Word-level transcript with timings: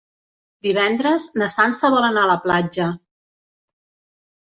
Divendres 0.67 1.27
na 1.43 1.51
Sança 1.57 1.93
vol 1.97 2.09
anar 2.09 2.25
a 2.25 2.33
la 2.35 2.41
platja. 2.49 2.91